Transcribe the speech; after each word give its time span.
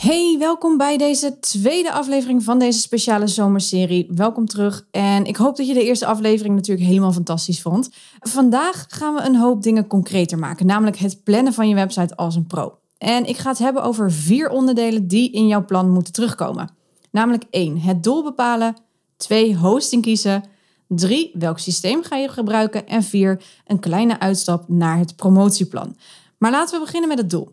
Hey, 0.00 0.36
welkom 0.38 0.76
bij 0.76 0.96
deze 0.96 1.38
tweede 1.38 1.92
aflevering 1.92 2.44
van 2.44 2.58
deze 2.58 2.80
speciale 2.80 3.26
zomerserie. 3.26 4.08
Welkom 4.14 4.46
terug 4.46 4.86
en 4.90 5.24
ik 5.24 5.36
hoop 5.36 5.56
dat 5.56 5.66
je 5.66 5.74
de 5.74 5.84
eerste 5.84 6.06
aflevering 6.06 6.54
natuurlijk 6.54 6.86
helemaal 6.86 7.12
fantastisch 7.12 7.62
vond. 7.62 7.90
Vandaag 8.20 8.84
gaan 8.88 9.14
we 9.14 9.20
een 9.20 9.36
hoop 9.36 9.62
dingen 9.62 9.86
concreter 9.86 10.38
maken, 10.38 10.66
namelijk 10.66 10.96
het 10.96 11.24
plannen 11.24 11.52
van 11.52 11.68
je 11.68 11.74
website 11.74 12.16
als 12.16 12.34
een 12.34 12.46
pro. 12.46 12.78
En 12.98 13.26
ik 13.26 13.36
ga 13.36 13.50
het 13.50 13.58
hebben 13.58 13.82
over 13.82 14.12
vier 14.12 14.48
onderdelen 14.48 15.06
die 15.06 15.32
in 15.32 15.46
jouw 15.46 15.64
plan 15.64 15.90
moeten 15.90 16.12
terugkomen. 16.12 16.70
Namelijk 17.10 17.44
1. 17.50 17.80
Het 17.80 18.02
doel 18.02 18.22
bepalen. 18.22 18.76
2. 19.16 19.56
Hosting 19.56 20.02
kiezen. 20.02 20.44
3. 20.88 21.30
Welk 21.34 21.58
systeem 21.58 22.02
ga 22.02 22.16
je 22.16 22.28
gebruiken? 22.28 22.86
En 22.86 23.02
4. 23.02 23.42
Een 23.66 23.80
kleine 23.80 24.20
uitstap 24.20 24.68
naar 24.68 24.98
het 24.98 25.16
promotieplan. 25.16 25.96
Maar 26.38 26.50
laten 26.50 26.78
we 26.78 26.84
beginnen 26.84 27.08
met 27.08 27.18
het 27.18 27.30
doel. 27.30 27.52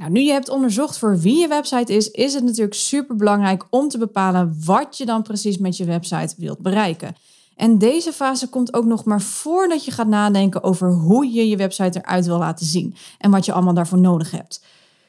Nou, 0.00 0.12
nu 0.12 0.20
je 0.20 0.32
hebt 0.32 0.48
onderzocht 0.48 0.98
voor 0.98 1.18
wie 1.18 1.38
je 1.38 1.48
website 1.48 1.96
is, 1.96 2.10
is 2.10 2.34
het 2.34 2.44
natuurlijk 2.44 2.74
super 2.74 3.16
belangrijk 3.16 3.64
om 3.70 3.88
te 3.88 3.98
bepalen 3.98 4.56
wat 4.64 4.96
je 4.96 5.06
dan 5.06 5.22
precies 5.22 5.58
met 5.58 5.76
je 5.76 5.84
website 5.84 6.34
wilt 6.36 6.58
bereiken. 6.58 7.16
En 7.56 7.78
deze 7.78 8.12
fase 8.12 8.48
komt 8.48 8.74
ook 8.74 8.84
nog 8.84 9.04
maar 9.04 9.20
voordat 9.20 9.84
je 9.84 9.90
gaat 9.90 10.06
nadenken 10.06 10.62
over 10.62 10.92
hoe 10.92 11.32
je 11.32 11.48
je 11.48 11.56
website 11.56 11.98
eruit 11.98 12.26
wil 12.26 12.38
laten 12.38 12.66
zien 12.66 12.94
en 13.18 13.30
wat 13.30 13.44
je 13.44 13.52
allemaal 13.52 13.74
daarvoor 13.74 13.98
nodig 13.98 14.30
hebt. 14.30 14.64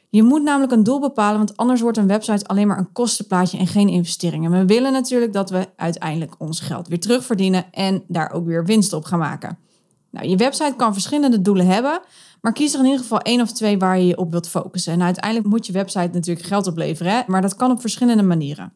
Je 0.09 0.23
moet 0.23 0.43
namelijk 0.43 0.71
een 0.71 0.83
doel 0.83 0.99
bepalen, 0.99 1.37
want 1.37 1.57
anders 1.57 1.81
wordt 1.81 1.97
een 1.97 2.07
website 2.07 2.47
alleen 2.47 2.67
maar 2.67 2.77
een 2.77 2.91
kostenplaatje 2.91 3.57
en 3.57 3.67
geen 3.67 3.89
investering. 3.89 4.45
En 4.45 4.51
we 4.51 4.65
willen 4.65 4.91
natuurlijk 4.91 5.33
dat 5.33 5.49
we 5.49 5.67
uiteindelijk 5.75 6.35
ons 6.37 6.59
geld 6.59 6.87
weer 6.87 6.99
terugverdienen 6.99 7.65
en 7.73 8.03
daar 8.07 8.31
ook 8.31 8.45
weer 8.45 8.65
winst 8.65 8.93
op 8.93 9.03
gaan 9.03 9.19
maken. 9.19 9.57
Nou, 10.11 10.27
je 10.27 10.35
website 10.35 10.73
kan 10.77 10.93
verschillende 10.93 11.41
doelen 11.41 11.65
hebben, 11.65 12.01
maar 12.41 12.53
kies 12.53 12.73
er 12.73 12.79
in 12.79 12.85
ieder 12.85 13.01
geval 13.01 13.19
één 13.19 13.41
of 13.41 13.51
twee 13.51 13.77
waar 13.77 13.99
je 13.99 14.05
je 14.05 14.17
op 14.17 14.31
wilt 14.31 14.47
focussen. 14.47 14.93
En 14.93 15.01
uiteindelijk 15.01 15.47
moet 15.47 15.65
je 15.65 15.71
website 15.71 16.09
natuurlijk 16.13 16.47
geld 16.47 16.67
opleveren, 16.67 17.11
hè? 17.11 17.21
maar 17.27 17.41
dat 17.41 17.55
kan 17.55 17.71
op 17.71 17.81
verschillende 17.81 18.23
manieren. 18.23 18.73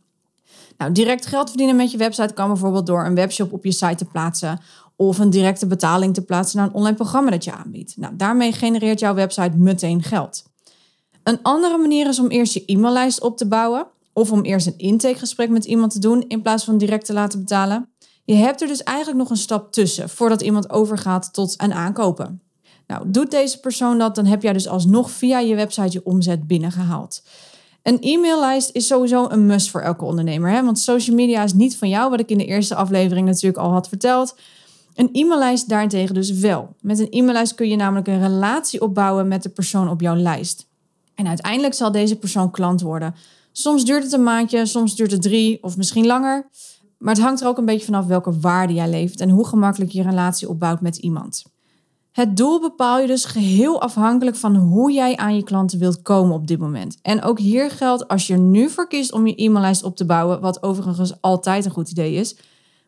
Nou, 0.77 0.91
direct 0.91 1.25
geld 1.25 1.47
verdienen 1.47 1.75
met 1.75 1.91
je 1.91 1.97
website 1.97 2.33
kan 2.33 2.47
bijvoorbeeld 2.47 2.85
door 2.85 3.05
een 3.05 3.15
webshop 3.15 3.53
op 3.53 3.63
je 3.63 3.71
site 3.71 3.95
te 3.95 4.05
plaatsen 4.05 4.59
of 4.95 5.17
een 5.19 5.29
directe 5.29 5.67
betaling 5.67 6.13
te 6.13 6.21
plaatsen 6.21 6.57
naar 6.57 6.67
een 6.67 6.73
online 6.73 6.95
programma 6.95 7.31
dat 7.31 7.43
je 7.43 7.53
aanbiedt. 7.53 7.97
Nou, 7.97 8.15
daarmee 8.15 8.51
genereert 8.51 8.99
jouw 8.99 9.13
website 9.13 9.57
meteen 9.57 10.03
geld. 10.03 10.43
Een 11.23 11.39
andere 11.41 11.77
manier 11.77 12.07
is 12.07 12.19
om 12.19 12.27
eerst 12.27 12.53
je 12.53 12.63
e-maillijst 12.65 13.21
op 13.21 13.37
te 13.37 13.47
bouwen 13.47 13.87
of 14.13 14.31
om 14.31 14.41
eerst 14.41 14.67
een 14.67 14.77
intakegesprek 14.77 15.49
met 15.49 15.65
iemand 15.65 15.91
te 15.91 15.99
doen 15.99 16.23
in 16.27 16.41
plaats 16.41 16.63
van 16.63 16.77
direct 16.77 17.05
te 17.05 17.13
laten 17.13 17.39
betalen. 17.39 17.89
Je 18.25 18.33
hebt 18.35 18.61
er 18.61 18.67
dus 18.67 18.83
eigenlijk 18.83 19.17
nog 19.17 19.29
een 19.29 19.37
stap 19.37 19.71
tussen 19.71 20.09
voordat 20.09 20.41
iemand 20.41 20.69
overgaat 20.69 21.33
tot 21.33 21.53
een 21.57 21.73
aankopen. 21.73 22.41
Nou, 22.87 23.11
doet 23.11 23.31
deze 23.31 23.59
persoon 23.59 23.97
dat, 23.97 24.15
dan 24.15 24.25
heb 24.25 24.41
jij 24.41 24.53
dus 24.53 24.67
alsnog 24.67 25.11
via 25.11 25.39
je 25.39 25.55
website 25.55 25.91
je 25.91 26.05
omzet 26.05 26.47
binnengehaald. 26.47 27.23
Een 27.83 27.97
e-maillijst 28.01 28.69
is 28.73 28.87
sowieso 28.87 29.29
een 29.29 29.45
must 29.45 29.69
voor 29.69 29.81
elke 29.81 30.05
ondernemer. 30.05 30.51
Hè? 30.51 30.63
Want 30.63 30.79
social 30.79 31.15
media 31.15 31.43
is 31.43 31.53
niet 31.53 31.77
van 31.77 31.89
jou, 31.89 32.09
wat 32.09 32.19
ik 32.19 32.29
in 32.29 32.37
de 32.37 32.45
eerste 32.45 32.75
aflevering 32.75 33.27
natuurlijk 33.27 33.63
al 33.63 33.71
had 33.71 33.87
verteld. 33.87 34.35
Een 34.95 35.09
e-maillijst 35.11 35.69
daarentegen 35.69 36.15
dus 36.15 36.31
wel. 36.31 36.75
Met 36.81 36.99
een 36.99 37.09
e-maillijst 37.09 37.55
kun 37.55 37.69
je 37.69 37.75
namelijk 37.75 38.07
een 38.07 38.21
relatie 38.21 38.81
opbouwen 38.81 39.27
met 39.27 39.43
de 39.43 39.49
persoon 39.49 39.89
op 39.89 40.01
jouw 40.01 40.15
lijst. 40.15 40.67
En 41.15 41.27
uiteindelijk 41.27 41.73
zal 41.73 41.91
deze 41.91 42.15
persoon 42.15 42.51
klant 42.51 42.81
worden. 42.81 43.15
Soms 43.51 43.85
duurt 43.85 44.03
het 44.03 44.11
een 44.11 44.23
maandje, 44.23 44.65
soms 44.65 44.95
duurt 44.95 45.11
het 45.11 45.21
drie 45.21 45.63
of 45.63 45.77
misschien 45.77 46.05
langer. 46.05 46.49
Maar 46.97 47.13
het 47.13 47.23
hangt 47.23 47.41
er 47.41 47.47
ook 47.47 47.57
een 47.57 47.65
beetje 47.65 47.85
vanaf 47.85 48.05
welke 48.05 48.39
waarde 48.39 48.73
jij 48.73 48.89
levert 48.89 49.19
en 49.19 49.29
hoe 49.29 49.47
gemakkelijk 49.47 49.91
je 49.91 50.03
relatie 50.03 50.49
opbouwt 50.49 50.81
met 50.81 50.97
iemand. 50.97 51.43
Het 52.11 52.37
doel 52.37 52.59
bepaal 52.59 52.99
je 52.99 53.07
dus 53.07 53.25
geheel 53.25 53.81
afhankelijk 53.81 54.35
van 54.35 54.55
hoe 54.55 54.91
jij 54.91 55.15
aan 55.15 55.35
je 55.35 55.43
klanten 55.43 55.79
wilt 55.79 56.01
komen 56.01 56.35
op 56.35 56.47
dit 56.47 56.59
moment. 56.59 56.97
En 57.01 57.21
ook 57.21 57.39
hier 57.39 57.71
geldt, 57.71 58.07
als 58.07 58.27
je 58.27 58.33
er 58.33 58.39
nu 58.39 58.69
voor 58.69 58.87
kiest 58.87 59.11
om 59.11 59.27
je 59.27 59.35
e-maillijst 59.35 59.83
op 59.83 59.95
te 59.95 60.05
bouwen, 60.05 60.41
wat 60.41 60.63
overigens 60.63 61.21
altijd 61.21 61.65
een 61.65 61.71
goed 61.71 61.89
idee 61.89 62.13
is, 62.13 62.35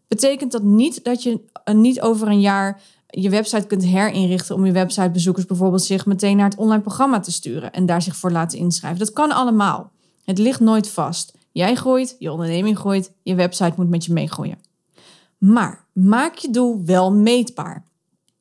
betekent 0.08 0.52
dat 0.52 0.64
niet 0.64 1.04
dat 1.04 1.24
je 1.24 1.40
niet 1.74 2.02
over 2.02 2.28
een 2.28 2.42
jaar 2.42 2.82
je 3.08 3.30
website 3.30 3.68
kunt 3.68 3.86
herinrichten 3.86 4.56
om 4.56 4.66
je 4.66 4.72
websitebezoekers 4.72 5.46
bijvoorbeeld 5.46 5.84
zich 5.84 6.06
meteen 6.06 6.38
naar 6.38 6.50
het 6.50 6.58
online 6.58 6.82
programma 6.82 7.20
te 7.20 7.32
sturen 7.32 7.72
en 7.72 7.86
daar 7.86 8.02
zich 8.02 8.16
voor 8.16 8.32
laten 8.32 8.58
inschrijven. 8.58 9.00
Dat 9.00 9.14
kan 9.14 9.32
allemaal. 9.32 9.92
Het 10.26 10.38
ligt 10.38 10.60
nooit 10.60 10.90
vast. 10.90 11.37
Jij 11.58 11.76
groeit, 11.76 12.16
je 12.20 12.32
onderneming 12.32 12.78
groeit, 12.78 13.12
je 13.24 13.36
website 13.36 13.74
moet 13.76 13.90
met 13.90 14.06
je 14.06 14.14
meegroeien. 14.14 14.58
Maar 15.38 15.86
maak 15.94 16.36
je 16.36 16.50
doel 16.50 16.82
wel 16.86 17.12
meetbaar. 17.12 17.86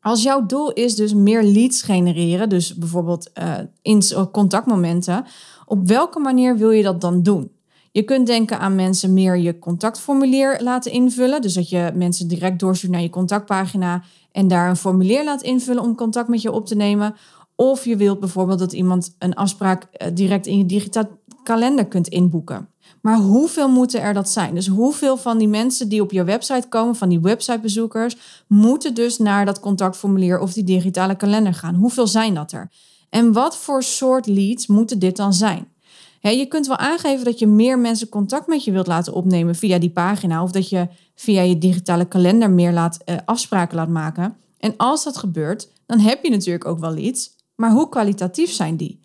Als 0.00 0.22
jouw 0.22 0.46
doel 0.46 0.72
is 0.72 0.94
dus 0.94 1.14
meer 1.14 1.42
leads 1.42 1.82
genereren, 1.82 2.48
dus 2.48 2.74
bijvoorbeeld 2.74 3.30
uh, 3.38 3.54
in 3.82 4.02
contactmomenten, 4.32 5.24
op 5.66 5.88
welke 5.88 6.18
manier 6.18 6.56
wil 6.56 6.70
je 6.70 6.82
dat 6.82 7.00
dan 7.00 7.22
doen? 7.22 7.50
Je 7.92 8.02
kunt 8.02 8.26
denken 8.26 8.58
aan 8.58 8.74
mensen 8.74 9.12
meer 9.12 9.36
je 9.36 9.58
contactformulier 9.58 10.62
laten 10.62 10.92
invullen. 10.92 11.42
Dus 11.42 11.54
dat 11.54 11.68
je 11.68 11.92
mensen 11.94 12.28
direct 12.28 12.58
doorstuurt 12.58 12.92
naar 12.92 13.02
je 13.02 13.10
contactpagina 13.10 14.02
en 14.32 14.48
daar 14.48 14.68
een 14.68 14.76
formulier 14.76 15.24
laat 15.24 15.42
invullen 15.42 15.82
om 15.82 15.94
contact 15.94 16.28
met 16.28 16.42
je 16.42 16.52
op 16.52 16.66
te 16.66 16.74
nemen. 16.74 17.14
Of 17.54 17.84
je 17.84 17.96
wilt 17.96 18.20
bijvoorbeeld 18.20 18.58
dat 18.58 18.72
iemand 18.72 19.14
een 19.18 19.34
afspraak 19.34 19.82
eh, 19.82 20.08
direct 20.14 20.46
in 20.46 20.58
je 20.58 20.66
digitale 20.66 21.08
kalender 21.42 21.86
kunt 21.86 22.08
inboeken. 22.08 22.68
Maar 23.00 23.16
hoeveel 23.16 23.68
moeten 23.68 24.00
er 24.00 24.14
dat 24.14 24.30
zijn? 24.30 24.54
Dus 24.54 24.66
hoeveel 24.66 25.16
van 25.16 25.38
die 25.38 25.48
mensen 25.48 25.88
die 25.88 26.02
op 26.02 26.12
je 26.12 26.24
website 26.24 26.68
komen, 26.68 26.96
van 26.96 27.08
die 27.08 27.20
websitebezoekers, 27.20 28.16
moeten 28.46 28.94
dus 28.94 29.18
naar 29.18 29.44
dat 29.44 29.60
contactformulier 29.60 30.38
of 30.38 30.52
die 30.52 30.64
digitale 30.64 31.16
kalender 31.16 31.54
gaan? 31.54 31.74
Hoeveel 31.74 32.06
zijn 32.06 32.34
dat 32.34 32.52
er? 32.52 32.70
En 33.10 33.32
wat 33.32 33.56
voor 33.56 33.82
soort 33.82 34.26
leads 34.26 34.66
moeten 34.66 34.98
dit 34.98 35.16
dan 35.16 35.32
zijn? 35.32 35.74
je 36.30 36.46
kunt 36.46 36.66
wel 36.66 36.76
aangeven 36.76 37.24
dat 37.24 37.38
je 37.38 37.46
meer 37.46 37.78
mensen 37.78 38.08
contact 38.08 38.46
met 38.46 38.64
je 38.64 38.72
wilt 38.72 38.86
laten 38.86 39.12
opnemen 39.12 39.54
via 39.54 39.78
die 39.78 39.90
pagina 39.90 40.42
of 40.42 40.50
dat 40.50 40.68
je 40.68 40.88
via 41.14 41.42
je 41.42 41.58
digitale 41.58 42.04
kalender 42.04 42.50
meer 42.50 42.72
laat, 42.72 42.98
uh, 43.04 43.16
afspraken 43.24 43.76
laat 43.76 43.88
maken. 43.88 44.36
En 44.58 44.74
als 44.76 45.04
dat 45.04 45.16
gebeurt, 45.16 45.68
dan 45.86 45.98
heb 45.98 46.24
je 46.24 46.30
natuurlijk 46.30 46.64
ook 46.64 46.78
wel 46.78 46.94
leads, 46.94 47.30
maar 47.54 47.70
hoe 47.70 47.88
kwalitatief 47.88 48.50
zijn 48.50 48.76
die? 48.76 49.00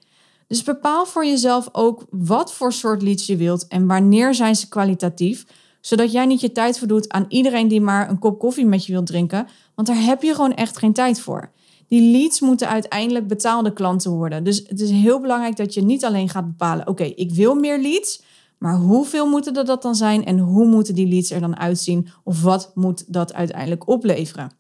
Dus 0.51 0.63
bepaal 0.63 1.06
voor 1.06 1.25
jezelf 1.25 1.69
ook 1.72 2.06
wat 2.09 2.53
voor 2.53 2.73
soort 2.73 3.01
leads 3.01 3.25
je 3.25 3.35
wilt 3.35 3.67
en 3.67 3.88
wanneer 3.88 4.34
zijn 4.34 4.56
ze 4.56 4.67
kwalitatief, 4.67 5.45
zodat 5.81 6.12
jij 6.12 6.25
niet 6.25 6.41
je 6.41 6.51
tijd 6.51 6.78
verdoet 6.78 7.09
aan 7.09 7.25
iedereen 7.28 7.67
die 7.67 7.81
maar 7.81 8.09
een 8.09 8.19
kop 8.19 8.39
koffie 8.39 8.66
met 8.66 8.85
je 8.85 8.91
wilt 8.91 9.06
drinken, 9.06 9.47
want 9.75 9.88
daar 9.88 10.01
heb 10.01 10.22
je 10.22 10.35
gewoon 10.35 10.53
echt 10.53 10.78
geen 10.78 10.94
tijd 10.94 11.19
voor. 11.19 11.51
Die 11.88 12.12
leads 12.12 12.39
moeten 12.39 12.67
uiteindelijk 12.67 13.28
betaalde 13.28 13.73
klanten 13.73 14.12
worden. 14.12 14.44
Dus 14.44 14.63
het 14.67 14.79
is 14.79 14.89
heel 14.89 15.22
belangrijk 15.22 15.56
dat 15.56 15.73
je 15.73 15.81
niet 15.81 16.06
alleen 16.06 16.29
gaat 16.29 16.47
bepalen: 16.47 16.88
oké, 16.88 17.03
ik 17.03 17.33
wil 17.33 17.56
meer 17.56 17.81
leads, 17.81 18.23
maar 18.57 18.75
hoeveel 18.75 19.28
moeten 19.28 19.56
er 19.56 19.66
dat 19.66 19.81
dan 19.81 19.95
zijn 19.95 20.25
en 20.25 20.39
hoe 20.39 20.66
moeten 20.66 20.95
die 20.95 21.07
leads 21.07 21.31
er 21.31 21.41
dan 21.41 21.57
uitzien 21.57 22.07
of 22.23 22.41
wat 22.41 22.72
moet 22.75 23.13
dat 23.13 23.33
uiteindelijk 23.33 23.88
opleveren? 23.88 24.51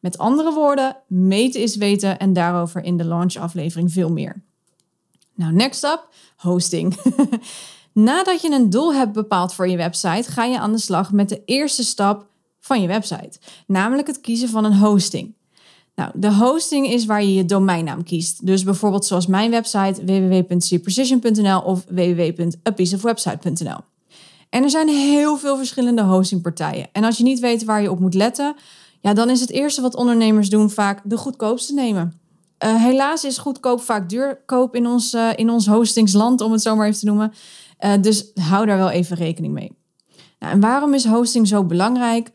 Met 0.00 0.18
andere 0.18 0.52
woorden, 0.52 0.96
meten 1.06 1.60
is 1.60 1.76
weten 1.76 2.18
en 2.18 2.32
daarover 2.32 2.84
in 2.84 2.96
de 2.96 3.04
launch 3.04 3.36
aflevering 3.36 3.92
veel 3.92 4.12
meer. 4.12 4.46
Nou, 5.38 5.52
next 5.52 5.84
up, 5.84 6.08
hosting. 6.36 6.96
Nadat 7.92 8.42
je 8.42 8.50
een 8.50 8.70
doel 8.70 8.94
hebt 8.94 9.12
bepaald 9.12 9.54
voor 9.54 9.68
je 9.68 9.76
website, 9.76 10.30
ga 10.30 10.44
je 10.44 10.58
aan 10.58 10.72
de 10.72 10.78
slag 10.78 11.12
met 11.12 11.28
de 11.28 11.42
eerste 11.44 11.84
stap 11.84 12.26
van 12.60 12.80
je 12.80 12.88
website, 12.88 13.38
namelijk 13.66 14.06
het 14.06 14.20
kiezen 14.20 14.48
van 14.48 14.64
een 14.64 14.76
hosting. 14.76 15.34
Nou, 15.94 16.10
de 16.14 16.34
hosting 16.34 16.88
is 16.88 17.06
waar 17.06 17.22
je 17.22 17.34
je 17.34 17.44
domeinnaam 17.44 18.02
kiest. 18.02 18.46
Dus 18.46 18.64
bijvoorbeeld 18.64 19.04
zoals 19.04 19.26
mijn 19.26 19.50
website 19.50 20.04
www.cprecision.nl 20.04 21.60
of 21.60 21.84
www.apieceofwebsite.nl. 21.88 23.80
En 24.48 24.62
er 24.62 24.70
zijn 24.70 24.88
heel 24.88 25.36
veel 25.36 25.56
verschillende 25.56 26.02
hostingpartijen. 26.02 26.88
En 26.92 27.04
als 27.04 27.16
je 27.16 27.22
niet 27.22 27.40
weet 27.40 27.64
waar 27.64 27.82
je 27.82 27.90
op 27.90 28.00
moet 28.00 28.14
letten, 28.14 28.56
ja, 29.00 29.14
dan 29.14 29.30
is 29.30 29.40
het 29.40 29.50
eerste 29.50 29.80
wat 29.80 29.96
ondernemers 29.96 30.50
doen 30.50 30.70
vaak 30.70 31.00
de 31.04 31.16
goedkoopste 31.16 31.74
nemen. 31.74 32.20
Uh, 32.64 32.82
helaas 32.82 33.24
is 33.24 33.38
goedkoop 33.38 33.80
vaak 33.80 34.08
duurkoop 34.08 34.74
in 34.74 34.86
ons, 34.86 35.14
uh, 35.14 35.30
in 35.36 35.50
ons 35.50 35.66
hostingsland, 35.66 36.40
om 36.40 36.52
het 36.52 36.62
zo 36.62 36.76
maar 36.76 36.86
even 36.86 36.98
te 37.00 37.06
noemen. 37.06 37.32
Uh, 37.80 37.92
dus 38.00 38.30
hou 38.34 38.66
daar 38.66 38.76
wel 38.76 38.90
even 38.90 39.16
rekening 39.16 39.52
mee. 39.52 39.76
Nou, 40.38 40.52
en 40.52 40.60
waarom 40.60 40.94
is 40.94 41.04
hosting 41.04 41.48
zo 41.48 41.64
belangrijk? 41.64 42.32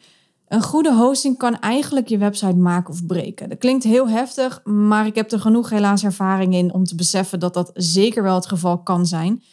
Een 0.48 0.64
goede 0.64 0.94
hosting 0.94 1.38
kan 1.38 1.60
eigenlijk 1.60 2.08
je 2.08 2.18
website 2.18 2.56
maken 2.56 2.94
of 2.94 3.06
breken. 3.06 3.50
Dat 3.50 3.58
klinkt 3.58 3.84
heel 3.84 4.10
heftig, 4.10 4.62
maar 4.64 5.06
ik 5.06 5.16
heb 5.16 5.32
er 5.32 5.40
genoeg 5.40 5.70
helaas 5.70 6.04
ervaring 6.04 6.54
in 6.54 6.74
om 6.74 6.84
te 6.84 6.96
beseffen 6.96 7.40
dat 7.40 7.54
dat 7.54 7.72
zeker 7.74 8.24
wel 8.24 8.36
het 8.36 8.46
geval 8.46 8.84
kan 8.84 9.06
zijn. 9.06 9.44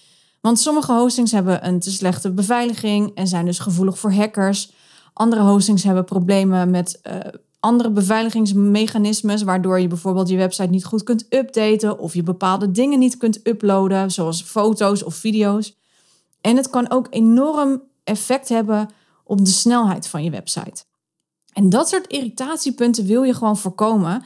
Want 0.41 0.59
sommige 0.59 0.93
hostings 0.93 1.33
hebben 1.33 1.67
een 1.67 1.81
te 1.81 1.91
slechte 1.91 2.33
beveiliging 2.33 3.15
en 3.15 3.27
zijn 3.27 3.45
dus 3.45 3.59
gevoelig 3.59 3.99
voor 3.99 4.13
hackers. 4.13 4.73
Andere 5.13 5.41
hostings 5.41 5.83
hebben 5.83 6.05
problemen 6.05 6.71
met 6.71 7.01
andere 7.61 7.91
beveiligingsmechanismes, 7.91 9.43
waardoor 9.43 9.81
je 9.81 9.87
bijvoorbeeld 9.87 10.29
je 10.29 10.37
website 10.37 10.71
niet 10.71 10.85
goed 10.85 11.03
kunt 11.03 11.27
updaten 11.29 11.99
of 11.99 12.15
je 12.15 12.23
bepaalde 12.23 12.71
dingen 12.71 12.99
niet 12.99 13.17
kunt 13.17 13.47
uploaden, 13.47 14.11
zoals 14.11 14.43
foto's 14.43 15.05
of 15.05 15.15
video's. 15.15 15.79
En 16.41 16.57
het 16.57 16.71
kan 16.71 16.91
ook 16.91 17.07
enorm 17.11 17.83
effect 18.05 18.49
hebben 18.49 18.91
op 19.25 19.45
de 19.45 19.51
snelheid 19.51 20.09
van 20.09 20.25
je 20.25 20.31
website. 20.31 20.85
En 21.53 21.69
dat 21.69 21.89
soort 21.89 22.07
irritatiepunten 22.07 23.07
wil 23.07 23.23
je 23.23 23.35
gewoon 23.35 23.57
voorkomen. 23.57 24.23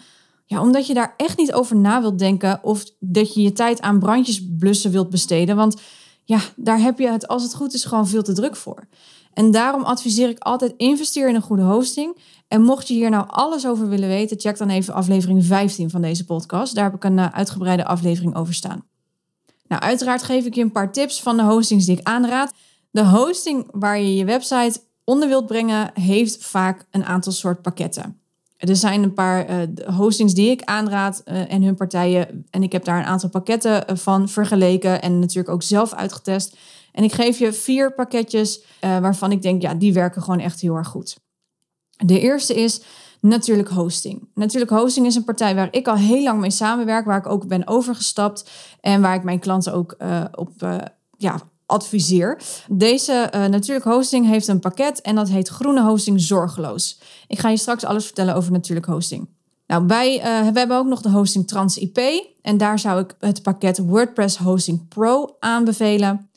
Ja, 0.46 0.60
omdat 0.60 0.86
je 0.86 0.94
daar 0.94 1.14
echt 1.16 1.36
niet 1.36 1.52
over 1.52 1.76
na 1.76 2.00
wilt 2.00 2.18
denken 2.18 2.60
of 2.62 2.84
dat 2.98 3.34
je 3.34 3.42
je 3.42 3.52
tijd 3.52 3.80
aan 3.80 3.98
brandjes 3.98 4.42
blussen 4.58 4.90
wilt 4.90 5.10
besteden. 5.10 5.56
Want 5.56 5.80
ja, 6.24 6.40
daar 6.56 6.80
heb 6.80 6.98
je 6.98 7.10
het 7.10 7.28
als 7.28 7.42
het 7.42 7.54
goed 7.54 7.74
is 7.74 7.84
gewoon 7.84 8.08
veel 8.08 8.22
te 8.22 8.32
druk 8.32 8.56
voor. 8.56 8.86
En 9.34 9.50
daarom 9.50 9.82
adviseer 9.82 10.28
ik 10.28 10.38
altijd 10.38 10.74
investeer 10.76 11.28
in 11.28 11.34
een 11.34 11.42
goede 11.42 11.62
hosting. 11.62 12.16
En 12.48 12.62
mocht 12.62 12.88
je 12.88 12.94
hier 12.94 13.10
nou 13.10 13.24
alles 13.28 13.66
over 13.66 13.88
willen 13.88 14.08
weten, 14.08 14.40
check 14.40 14.58
dan 14.58 14.68
even 14.68 14.94
aflevering 14.94 15.44
15 15.44 15.90
van 15.90 16.02
deze 16.02 16.24
podcast. 16.24 16.74
Daar 16.74 16.84
heb 16.84 16.94
ik 16.94 17.04
een 17.04 17.18
eh, 17.18 17.32
uitgebreide 17.32 17.84
aflevering 17.84 18.34
over 18.34 18.54
staan. 18.54 18.84
Nou, 19.68 19.82
uiteraard 19.82 20.22
geef 20.22 20.44
ik 20.44 20.54
je 20.54 20.62
een 20.62 20.72
paar 20.72 20.92
tips 20.92 21.22
van 21.22 21.36
de 21.36 21.42
hostings 21.42 21.84
die 21.86 21.98
ik 21.98 22.06
aanraad. 22.06 22.52
De 22.90 23.04
hosting 23.04 23.68
waar 23.70 24.00
je 24.00 24.14
je 24.14 24.24
website 24.24 24.80
onder 25.04 25.28
wilt 25.28 25.46
brengen, 25.46 25.90
heeft 25.94 26.44
vaak 26.44 26.86
een 26.90 27.04
aantal 27.04 27.32
soort 27.32 27.62
pakketten. 27.62 28.18
Er 28.56 28.76
zijn 28.76 29.02
een 29.02 29.14
paar 29.14 29.50
uh, 29.50 29.96
hostings 29.96 30.34
die 30.34 30.50
ik 30.50 30.62
aanraad 30.62 31.22
uh, 31.24 31.52
en 31.52 31.62
hun 31.62 31.74
partijen. 31.74 32.46
En 32.50 32.62
ik 32.62 32.72
heb 32.72 32.84
daar 32.84 32.98
een 32.98 33.04
aantal 33.04 33.28
pakketten 33.28 33.98
van 33.98 34.28
vergeleken 34.28 35.02
en 35.02 35.18
natuurlijk 35.18 35.54
ook 35.54 35.62
zelf 35.62 35.94
uitgetest. 35.94 36.56
En 36.94 37.04
ik 37.04 37.12
geef 37.12 37.38
je 37.38 37.52
vier 37.52 37.94
pakketjes 37.94 38.60
uh, 38.60 38.98
waarvan 38.98 39.32
ik 39.32 39.42
denk, 39.42 39.62
ja, 39.62 39.74
die 39.74 39.92
werken 39.92 40.22
gewoon 40.22 40.40
echt 40.40 40.60
heel 40.60 40.74
erg 40.74 40.88
goed. 40.88 41.16
De 42.04 42.20
eerste 42.20 42.54
is 42.54 42.80
natuurlijk 43.20 43.68
hosting. 43.68 44.28
Natuurlijk 44.34 44.70
hosting 44.70 45.06
is 45.06 45.14
een 45.14 45.24
partij 45.24 45.54
waar 45.54 45.68
ik 45.70 45.88
al 45.88 45.96
heel 45.96 46.22
lang 46.22 46.40
mee 46.40 46.50
samenwerk, 46.50 47.04
waar 47.04 47.18
ik 47.18 47.26
ook 47.26 47.46
ben 47.46 47.66
overgestapt 47.66 48.50
en 48.80 49.00
waar 49.00 49.14
ik 49.14 49.22
mijn 49.22 49.38
klanten 49.38 49.72
ook 49.72 49.94
uh, 50.02 50.24
op 50.34 50.62
uh, 50.62 50.76
ja, 51.16 51.40
adviseer. 51.66 52.42
Deze 52.68 53.30
natuurlijk 53.50 53.86
hosting 53.86 54.26
heeft 54.26 54.48
een 54.48 54.60
pakket 54.60 55.00
en 55.00 55.14
dat 55.14 55.28
heet 55.28 55.48
Groene 55.48 55.82
Hosting 55.82 56.20
Zorgeloos. 56.20 57.00
Ik 57.26 57.38
ga 57.38 57.48
je 57.48 57.56
straks 57.56 57.84
alles 57.84 58.04
vertellen 58.04 58.34
over 58.34 58.52
natuurlijk 58.52 58.86
hosting. 58.86 59.28
Nou, 59.66 59.86
wij 59.86 60.20
we 60.52 60.58
hebben 60.58 60.76
ook 60.76 60.86
nog 60.86 61.00
de 61.00 61.10
hosting 61.10 61.46
Trans 61.46 61.76
IP 61.78 61.98
en 62.42 62.56
daar 62.56 62.78
zou 62.78 63.00
ik 63.00 63.16
het 63.18 63.42
pakket 63.42 63.78
WordPress 63.78 64.36
Hosting 64.36 64.88
Pro 64.88 65.36
aanbevelen. 65.38 66.28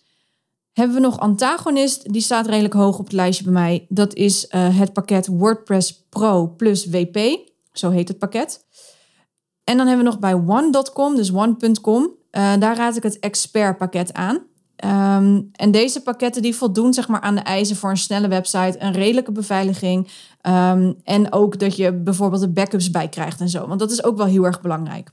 Hebben 0.78 0.96
we 0.96 1.02
nog 1.02 1.20
Antagonist, 1.20 2.14
die 2.14 2.22
staat 2.22 2.48
redelijk 2.48 2.74
hoog 2.74 3.00
op 3.00 3.04
het 3.04 3.14
lijstje 3.14 3.44
bij 3.44 3.54
mij. 3.54 3.86
Dat 3.90 4.14
is 4.14 4.46
uh, 4.50 4.80
het 4.80 4.94
pakket 4.94 5.28
WordPress 5.28 6.06
Pro 6.10 6.54
plus 6.58 6.86
WP, 6.86 7.18
zo 7.72 7.90
heet 7.90 8.08
het 8.08 8.20
pakket. 8.20 8.66
En 9.64 9.78
dan 9.78 9.88
hebben 9.88 10.06
we 10.06 10.12
nog 10.12 10.20
bij 10.20 10.34
one.com, 10.34 11.16
dus 11.16 11.34
one.com, 11.34 12.04
uh, 12.04 12.54
daar 12.60 12.76
raad 12.76 12.96
ik 12.96 13.04
het 13.04 13.20
expert 13.20 13.78
pakket 13.78 14.14
aan. 14.14 14.36
Um, 14.36 15.50
en 15.52 15.72
deze 15.72 16.04
pakketten 16.04 16.42
die 16.42 16.56
voldoen 16.56 16.94
zeg 16.94 17.08
maar, 17.08 17.22
aan 17.22 17.36
de 17.36 17.42
eisen 17.42 17.76
voor 17.76 17.90
een 17.90 17.98
snelle 17.98 18.28
website, 18.28 18.76
een 18.80 18.92
redelijke 18.92 19.32
beveiliging 19.32 20.08
um, 20.42 20.96
en 21.04 21.32
ook 21.32 21.60
dat 21.60 21.76
je 21.76 21.94
bijvoorbeeld 21.94 22.42
de 22.42 22.50
backups 22.50 22.92
bij 22.92 23.10
krijgt 23.10 23.40
en 23.40 23.50
zo. 23.50 23.68
Want 23.68 23.80
dat 23.80 23.92
is 23.92 24.04
ook 24.04 24.18
wel 24.18 24.26
heel 24.26 24.46
erg 24.46 24.62
belangrijk. 24.62 25.12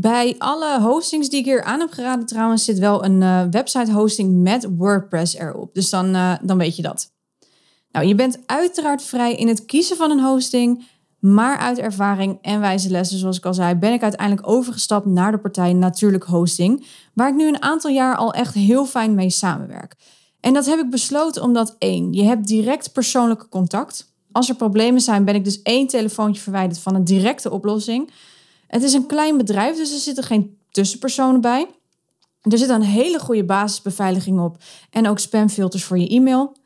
Bij 0.00 0.34
alle 0.38 0.80
hostings 0.80 1.28
die 1.28 1.38
ik 1.38 1.44
hier 1.44 1.62
aan 1.62 1.80
heb 1.80 1.92
geraden 1.92 2.26
trouwens 2.26 2.64
zit 2.64 2.78
wel 2.78 3.04
een 3.04 3.20
uh, 3.20 3.42
website 3.50 3.92
hosting 3.92 4.42
met 4.42 4.68
WordPress 4.76 5.34
erop. 5.34 5.74
Dus 5.74 5.90
dan, 5.90 6.14
uh, 6.14 6.34
dan 6.42 6.58
weet 6.58 6.76
je 6.76 6.82
dat. 6.82 7.12
Nou, 7.90 8.06
je 8.06 8.14
bent 8.14 8.38
uiteraard 8.46 9.02
vrij 9.02 9.34
in 9.34 9.48
het 9.48 9.64
kiezen 9.64 9.96
van 9.96 10.10
een 10.10 10.20
hosting. 10.20 10.84
Maar 11.18 11.58
uit 11.58 11.78
ervaring 11.78 12.38
en 12.42 12.60
wijze 12.60 12.90
lessen, 12.90 13.18
zoals 13.18 13.36
ik 13.36 13.44
al 13.44 13.54
zei, 13.54 13.74
ben 13.74 13.92
ik 13.92 14.02
uiteindelijk 14.02 14.48
overgestapt 14.48 15.06
naar 15.06 15.32
de 15.32 15.38
partij 15.38 15.72
Natuurlijk 15.72 16.24
Hosting. 16.24 16.86
Waar 17.14 17.28
ik 17.28 17.34
nu 17.34 17.48
een 17.48 17.62
aantal 17.62 17.90
jaar 17.90 18.16
al 18.16 18.32
echt 18.32 18.54
heel 18.54 18.86
fijn 18.86 19.14
mee 19.14 19.30
samenwerk. 19.30 19.96
En 20.40 20.54
dat 20.54 20.66
heb 20.66 20.78
ik 20.78 20.90
besloten 20.90 21.42
omdat 21.42 21.76
één, 21.78 22.12
je 22.12 22.22
hebt 22.22 22.46
direct 22.46 22.92
persoonlijke 22.92 23.48
contact. 23.48 24.12
Als 24.32 24.48
er 24.48 24.54
problemen 24.54 25.00
zijn, 25.00 25.24
ben 25.24 25.34
ik 25.34 25.44
dus 25.44 25.62
één 25.62 25.86
telefoontje 25.86 26.42
verwijderd 26.42 26.78
van 26.78 26.94
een 26.94 27.04
directe 27.04 27.50
oplossing. 27.50 28.10
Het 28.74 28.82
is 28.82 28.92
een 28.92 29.06
klein 29.06 29.36
bedrijf, 29.36 29.76
dus 29.76 29.92
er 29.92 29.98
zitten 29.98 30.24
geen 30.24 30.58
tussenpersonen 30.70 31.40
bij. 31.40 31.66
Er 32.42 32.58
zit 32.58 32.68
een 32.68 32.82
hele 32.82 33.18
goede 33.18 33.44
basisbeveiliging 33.44 34.40
op 34.40 34.56
en 34.90 35.08
ook 35.08 35.18
spamfilters 35.18 35.84
voor 35.84 35.98
je 35.98 36.08
e-mail. 36.08 36.56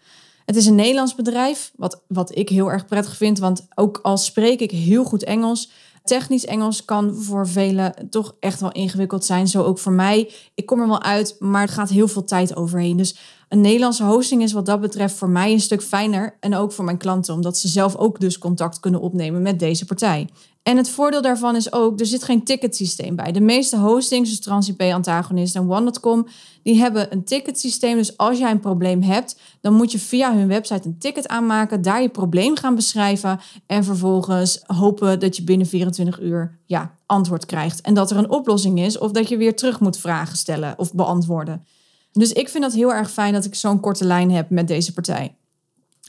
Het 0.44 0.56
is 0.56 0.66
een 0.66 0.74
Nederlands 0.74 1.14
bedrijf, 1.14 1.72
wat, 1.76 2.02
wat 2.06 2.36
ik 2.36 2.48
heel 2.48 2.70
erg 2.70 2.86
prettig 2.86 3.16
vind, 3.16 3.38
want 3.38 3.66
ook 3.74 3.98
al 4.02 4.16
spreek 4.16 4.60
ik 4.60 4.70
heel 4.70 5.04
goed 5.04 5.24
Engels, 5.24 5.70
technisch 6.04 6.44
Engels 6.44 6.84
kan 6.84 7.14
voor 7.14 7.48
velen 7.48 7.94
toch 8.10 8.34
echt 8.40 8.60
wel 8.60 8.72
ingewikkeld 8.72 9.24
zijn. 9.24 9.48
Zo 9.48 9.62
ook 9.62 9.78
voor 9.78 9.92
mij. 9.92 10.32
Ik 10.54 10.66
kom 10.66 10.80
er 10.80 10.88
wel 10.88 11.02
uit, 11.02 11.36
maar 11.38 11.62
het 11.62 11.70
gaat 11.70 11.88
heel 11.88 12.08
veel 12.08 12.24
tijd 12.24 12.56
overheen. 12.56 12.96
Dus 12.96 13.16
een 13.48 13.60
Nederlandse 13.60 14.04
hosting 14.04 14.42
is 14.42 14.52
wat 14.52 14.66
dat 14.66 14.80
betreft 14.80 15.14
voor 15.14 15.28
mij 15.28 15.52
een 15.52 15.60
stuk 15.60 15.82
fijner. 15.82 16.36
En 16.40 16.54
ook 16.54 16.72
voor 16.72 16.84
mijn 16.84 16.96
klanten, 16.96 17.34
omdat 17.34 17.58
ze 17.58 17.68
zelf 17.68 17.96
ook 17.96 18.20
dus 18.20 18.38
contact 18.38 18.80
kunnen 18.80 19.00
opnemen 19.00 19.42
met 19.42 19.58
deze 19.58 19.84
partij. 19.84 20.28
En 20.68 20.76
het 20.76 20.90
voordeel 20.90 21.22
daarvan 21.22 21.56
is 21.56 21.72
ook, 21.72 22.00
er 22.00 22.06
zit 22.06 22.22
geen 22.22 22.44
ticketsysteem 22.44 23.16
bij. 23.16 23.32
De 23.32 23.40
meeste 23.40 23.76
hostings, 23.76 24.30
dus 24.30 24.40
TransIP, 24.40 24.80
Antagonist 24.80 25.56
en 25.56 25.70
One.com, 25.70 26.26
die 26.62 26.78
hebben 26.78 27.12
een 27.12 27.24
ticketsysteem. 27.24 27.96
Dus 27.96 28.16
als 28.16 28.38
jij 28.38 28.50
een 28.50 28.60
probleem 28.60 29.02
hebt, 29.02 29.40
dan 29.60 29.74
moet 29.74 29.92
je 29.92 29.98
via 29.98 30.34
hun 30.34 30.48
website 30.48 30.88
een 30.88 30.98
ticket 30.98 31.28
aanmaken, 31.28 31.82
daar 31.82 32.02
je 32.02 32.08
probleem 32.08 32.56
gaan 32.56 32.74
beschrijven 32.74 33.40
en 33.66 33.84
vervolgens 33.84 34.62
hopen 34.66 35.20
dat 35.20 35.36
je 35.36 35.44
binnen 35.44 35.66
24 35.66 36.20
uur 36.20 36.58
ja, 36.66 36.98
antwoord 37.06 37.46
krijgt. 37.46 37.80
En 37.80 37.94
dat 37.94 38.10
er 38.10 38.16
een 38.16 38.30
oplossing 38.30 38.80
is 38.80 38.98
of 38.98 39.10
dat 39.10 39.28
je 39.28 39.36
weer 39.36 39.56
terug 39.56 39.80
moet 39.80 39.98
vragen 39.98 40.36
stellen 40.36 40.78
of 40.78 40.94
beantwoorden. 40.94 41.64
Dus 42.12 42.32
ik 42.32 42.48
vind 42.48 42.62
dat 42.62 42.72
heel 42.72 42.92
erg 42.92 43.10
fijn 43.10 43.32
dat 43.32 43.44
ik 43.44 43.54
zo'n 43.54 43.80
korte 43.80 44.04
lijn 44.04 44.30
heb 44.30 44.50
met 44.50 44.68
deze 44.68 44.92
partij. 44.92 45.36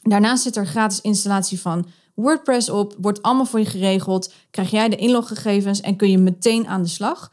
Daarnaast 0.02 0.44
zit 0.44 0.56
er 0.56 0.66
gratis 0.66 1.02
installatie 1.02 1.62
van 1.62 1.86
WordPress 2.22 2.70
op, 2.70 2.96
wordt 2.98 3.22
allemaal 3.22 3.46
voor 3.46 3.60
je 3.60 3.66
geregeld, 3.66 4.34
krijg 4.52 4.72
jij 4.72 4.90
de 4.90 4.96
inloggegevens 4.96 5.82
en 5.82 5.96
kun 5.96 6.12
je 6.12 6.18
meteen 6.18 6.68
aan 6.68 6.82
de 6.82 6.90
slag. 6.90 7.30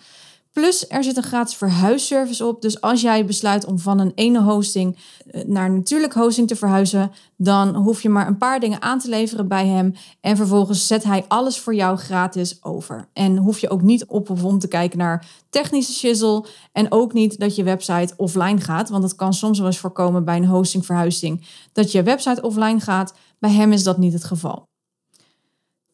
Plus 0.56 0.88
er 0.88 1.04
zit 1.04 1.16
een 1.16 1.22
gratis 1.22 1.56
verhuisservice 1.56 2.46
op. 2.46 2.62
Dus 2.62 2.80
als 2.80 3.00
jij 3.00 3.24
besluit 3.24 3.64
om 3.64 3.78
van 3.78 3.98
een 3.98 4.12
ene 4.14 4.42
hosting 4.42 4.96
eh, 5.30 5.44
naar 5.44 5.70
natuurlijk 5.70 6.12
hosting 6.12 6.48
te 6.48 6.56
verhuizen, 6.56 7.12
dan 7.36 7.74
hoef 7.74 8.02
je 8.02 8.08
maar 8.08 8.26
een 8.26 8.38
paar 8.38 8.60
dingen 8.60 8.82
aan 8.82 8.98
te 8.98 9.08
leveren 9.08 9.48
bij 9.48 9.66
hem. 9.66 9.94
En 10.20 10.36
vervolgens 10.36 10.86
zet 10.86 11.04
hij 11.04 11.24
alles 11.28 11.58
voor 11.58 11.74
jou 11.74 11.96
gratis 11.96 12.64
over. 12.64 13.08
En 13.12 13.36
hoef 13.36 13.58
je 13.58 13.70
ook 13.70 13.82
niet 13.82 14.06
op 14.06 14.30
of 14.30 14.44
om 14.44 14.58
te 14.58 14.68
kijken 14.68 14.98
naar 14.98 15.26
technische 15.50 15.92
shizzle. 15.92 16.44
En 16.72 16.92
ook 16.92 17.12
niet 17.12 17.38
dat 17.38 17.56
je 17.56 17.62
website 17.62 18.14
offline 18.16 18.60
gaat. 18.60 18.88
Want 18.88 19.02
dat 19.02 19.14
kan 19.14 19.34
soms 19.34 19.58
wel 19.58 19.66
eens 19.66 19.78
voorkomen 19.78 20.24
bij 20.24 20.36
een 20.36 20.46
hostingverhuizing. 20.46 21.46
Dat 21.72 21.92
je 21.92 22.02
website 22.02 22.42
offline 22.42 22.80
gaat. 22.80 23.14
Bij 23.38 23.50
hem 23.50 23.72
is 23.72 23.82
dat 23.82 23.98
niet 23.98 24.12
het 24.12 24.24
geval. 24.24 24.64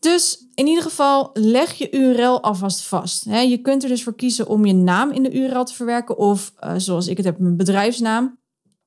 Dus 0.02 0.46
in 0.54 0.66
ieder 0.66 0.82
geval 0.82 1.30
leg 1.32 1.72
je 1.72 1.90
URL 1.90 2.42
alvast 2.42 2.82
vast. 2.82 3.24
Je 3.24 3.58
kunt 3.62 3.82
er 3.82 3.88
dus 3.88 4.02
voor 4.02 4.14
kiezen 4.14 4.46
om 4.46 4.64
je 4.64 4.74
naam 4.74 5.10
in 5.10 5.22
de 5.22 5.32
URL 5.32 5.64
te 5.64 5.74
verwerken 5.74 6.18
of 6.18 6.52
uh, 6.60 6.72
zoals 6.76 7.06
ik 7.06 7.16
het 7.16 7.26
heb, 7.26 7.38
mijn 7.38 7.56
bedrijfsnaam. 7.56 8.38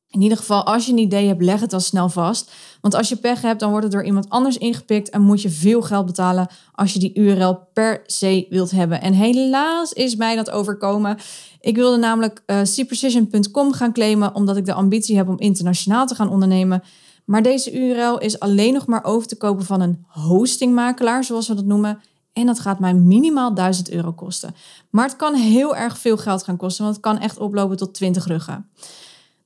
In 0.10 0.22
ieder 0.22 0.38
geval, 0.38 0.66
als 0.66 0.86
je 0.86 0.92
een 0.92 0.98
idee 0.98 1.28
hebt, 1.28 1.42
leg 1.42 1.60
het 1.60 1.70
dan 1.70 1.82
snel 1.82 2.10
vast. 2.10 2.52
Want 2.82 2.94
als 2.94 3.10
je 3.10 3.16
pech 3.16 3.42
hebt, 3.42 3.60
dan 3.60 3.70
wordt 3.70 3.84
het 3.84 3.94
door 3.94 4.06
iemand 4.06 4.30
anders 4.30 4.58
ingepikt 4.58 5.10
en 5.10 5.22
moet 5.22 5.42
je 5.42 5.50
veel 5.50 5.82
geld 5.82 6.06
betalen 6.06 6.48
als 6.72 6.94
je 6.94 7.00
die 7.00 7.14
URL 7.14 7.60
per 7.74 8.02
se 8.06 8.46
wilt 8.50 8.72
hebben. 8.72 9.02
En 9.02 9.14
helaas 9.14 9.94
is 9.94 10.16
mij 10.16 10.36
dat 10.36 10.52
overkomen. 10.52 11.18
Ik 11.60 11.76
wilde 11.76 11.98
namelijk 11.98 12.44
uh, 12.46 13.72
gaan 13.72 13.94
claimen 13.94 14.36
omdat 14.36 14.58
ik 14.58 14.66
de 14.66 14.74
ambitie 14.74 15.18
heb 15.18 15.28
om 15.28 15.40
internationaal 15.40 16.08
te 16.08 16.16
gaan 16.16 16.30
ondernemen. 16.30 16.84
Maar 17.26 17.42
deze 17.42 17.74
URL 17.74 18.18
is 18.18 18.40
alleen 18.40 18.74
nog 18.74 18.86
maar 18.86 19.04
over 19.04 19.28
te 19.28 19.38
kopen 19.38 19.66
van 19.66 19.82
een 19.82 20.06
hostingmakelaar, 20.08 21.24
zoals 21.24 21.48
we 21.48 21.56
dat 21.56 21.66
noemen. 21.66 22.00
En 22.34 22.46
dat 22.46 22.60
gaat 22.60 22.80
mij 22.80 22.94
minimaal 22.94 23.54
1000 23.54 23.92
euro 23.92 24.12
kosten. 24.12 24.56
Maar 24.90 25.06
het 25.06 25.16
kan 25.16 25.34
heel 25.34 25.76
erg 25.76 25.98
veel 25.98 26.18
geld 26.18 26.44
gaan 26.44 26.58
kosten, 26.58 26.84
want 26.84 26.96
het 26.96 27.06
kan 27.06 27.20
echt 27.20 27.38
oplopen 27.38 27.78
tot 27.78 27.94
20 27.94 28.26
ruggen. 28.26 28.70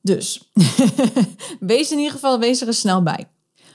Dus 0.01 0.51
wees 1.59 1.91
in 1.91 1.98
ieder 1.98 2.13
geval 2.13 2.39
wees 2.39 2.62
er 2.62 2.67
eens 2.67 2.79
snel 2.79 3.03
bij. 3.03 3.27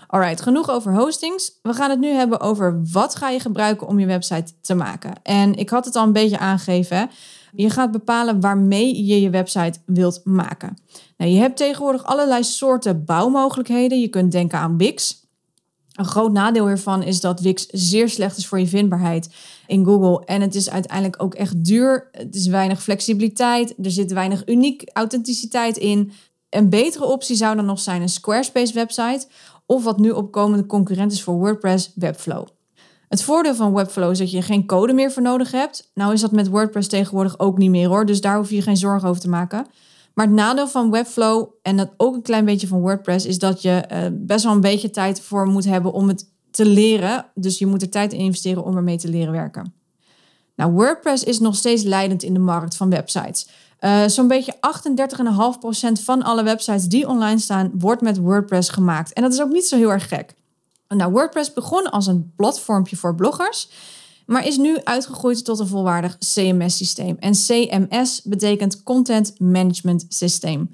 Alright, 0.07 0.41
genoeg 0.41 0.71
over 0.71 0.95
hostings. 0.95 1.59
We 1.63 1.75
gaan 1.75 1.91
het 1.91 1.99
nu 1.99 2.09
hebben 2.09 2.41
over 2.41 2.83
wat 2.93 3.15
ga 3.15 3.29
je 3.29 3.41
gebruiken 3.41 3.87
om 3.87 3.99
je 3.99 4.07
website 4.07 4.53
te 4.61 4.75
maken. 4.75 5.13
En 5.23 5.55
ik 5.55 5.71
had 5.71 5.85
het 5.85 5.97
al 5.97 6.05
een 6.05 6.13
beetje 6.13 6.39
aangegeven. 6.39 7.11
Je 7.57 7.71
gaat 7.71 7.91
bepalen 7.91 8.41
waarmee 8.41 9.05
je 9.07 9.21
je 9.21 9.31
website 9.31 9.79
wilt 9.87 10.21
maken. 10.25 10.77
Nou, 11.17 11.31
je 11.31 11.39
hebt 11.39 11.57
tegenwoordig 11.57 12.05
allerlei 12.05 12.45
soorten 12.45 13.05
bouwmogelijkheden. 13.05 14.01
Je 14.01 14.09
kunt 14.09 14.33
denken 14.33 14.59
aan 14.59 14.77
Wix. 14.77 15.23
Een 15.93 16.05
groot 16.05 16.33
nadeel 16.33 16.67
hiervan 16.67 17.03
is 17.03 17.21
dat 17.21 17.41
Wix 17.41 17.67
zeer 17.67 18.09
slecht 18.09 18.37
is 18.37 18.47
voor 18.47 18.59
je 18.59 18.67
vindbaarheid 18.67 19.35
in 19.67 19.85
Google. 19.85 20.25
En 20.25 20.41
het 20.41 20.55
is 20.55 20.71
uiteindelijk 20.71 21.23
ook 21.23 21.35
echt 21.35 21.65
duur. 21.65 22.09
Het 22.13 22.35
is 22.35 22.47
weinig 22.47 22.83
flexibiliteit. 22.83 23.75
Er 23.83 23.91
zit 23.91 24.13
weinig 24.13 24.49
uniek 24.49 24.91
authenticiteit 24.93 25.77
in. 25.77 26.13
Een 26.51 26.69
betere 26.69 27.05
optie 27.05 27.37
zou 27.37 27.57
dan 27.57 27.65
nog 27.65 27.81
zijn 27.81 28.03
een 28.03 28.09
Squarespace 28.09 28.75
website. 28.75 29.27
Of 29.67 29.85
wat 29.85 29.99
nu 29.99 30.11
opkomende 30.11 30.67
concurrent 30.67 31.13
is 31.13 31.23
voor 31.23 31.35
WordPress, 31.35 31.93
Webflow. 31.95 32.47
Het 33.15 33.23
voordeel 33.23 33.55
van 33.55 33.73
Webflow 33.73 34.11
is 34.11 34.19
dat 34.19 34.31
je 34.31 34.43
geen 34.43 34.67
code 34.67 34.93
meer 34.93 35.13
voor 35.13 35.23
nodig 35.23 35.51
hebt. 35.51 35.91
Nou 35.95 36.13
is 36.13 36.21
dat 36.21 36.33
met 36.33 36.49
WordPress 36.49 36.89
tegenwoordig 36.89 37.39
ook 37.39 37.59
niet 37.59 37.71
meer 37.71 37.89
hoor. 37.89 38.07
Dus 38.07 38.21
daar 38.21 38.37
hoef 38.37 38.51
je 38.51 38.63
geen 38.63 38.77
zorgen 38.77 39.09
over 39.09 39.21
te 39.21 39.29
maken. 39.29 39.67
Maar 40.15 40.27
het 40.27 40.35
nadeel 40.35 40.69
van 40.69 40.91
Webflow 40.91 41.49
en 41.63 41.77
dat 41.77 41.91
ook 41.97 42.15
een 42.15 42.23
klein 42.23 42.45
beetje 42.45 42.67
van 42.67 42.81
WordPress 42.81 43.27
is 43.27 43.39
dat 43.39 43.63
je 43.63 43.85
uh, 43.93 43.99
best 44.13 44.45
wel 44.45 44.53
een 44.53 44.61
beetje 44.61 44.91
tijd 44.91 45.21
voor 45.21 45.47
moet 45.47 45.65
hebben 45.65 45.93
om 45.93 46.09
het 46.09 46.31
te 46.51 46.67
leren. 46.67 47.27
Dus 47.35 47.59
je 47.59 47.67
moet 47.67 47.83
er 47.83 47.91
tijd 47.91 48.13
in 48.13 48.19
investeren 48.19 48.65
om 48.65 48.77
ermee 48.77 48.99
te 48.99 49.09
leren 49.09 49.33
werken. 49.33 49.75
Nou, 50.57 50.73
WordPress 50.73 51.25
is 51.25 51.39
nog 51.39 51.57
steeds 51.57 51.83
leidend 51.83 52.23
in 52.23 52.33
de 52.33 52.41
markt 52.41 52.77
van 52.77 52.91
websites. 52.91 53.49
Uh, 53.81 54.07
Zo'n 54.07 54.29
beetje 54.29 54.55
38,5% 55.99 56.03
van 56.03 56.23
alle 56.23 56.43
websites 56.43 56.85
die 56.85 57.09
online 57.09 57.39
staan, 57.39 57.71
wordt 57.79 58.03
met 58.03 58.19
WordPress 58.19 58.69
gemaakt. 58.69 59.13
En 59.13 59.23
dat 59.23 59.33
is 59.33 59.43
ook 59.43 59.53
niet 59.53 59.67
zo 59.67 59.77
heel 59.77 59.93
erg 59.93 60.09
gek. 60.09 60.35
Nou, 60.97 61.13
WordPress 61.13 61.53
begon 61.53 61.91
als 61.91 62.07
een 62.07 62.33
platformpje 62.37 62.97
voor 62.97 63.15
bloggers 63.15 63.69
maar 64.27 64.47
is 64.47 64.57
nu 64.57 64.79
uitgegroeid 64.83 65.45
tot 65.45 65.59
een 65.59 65.67
volwaardig 65.67 66.19
CMS-systeem. 66.19 67.17
En 67.19 67.33
CMS 67.33 68.23
betekent 68.23 68.83
Content 68.83 69.41
Management 69.41 70.05
System. 70.09 70.71